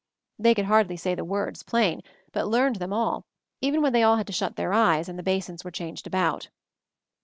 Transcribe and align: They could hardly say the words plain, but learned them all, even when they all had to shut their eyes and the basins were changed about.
They 0.39 0.55
could 0.55 0.65
hardly 0.65 0.97
say 0.97 1.13
the 1.13 1.23
words 1.23 1.61
plain, 1.61 2.01
but 2.31 2.47
learned 2.47 2.77
them 2.77 2.91
all, 2.91 3.23
even 3.61 3.83
when 3.83 3.93
they 3.93 4.01
all 4.01 4.17
had 4.17 4.25
to 4.25 4.33
shut 4.33 4.55
their 4.55 4.73
eyes 4.73 5.07
and 5.07 5.19
the 5.19 5.21
basins 5.21 5.63
were 5.63 5.69
changed 5.69 6.07
about. 6.07 6.49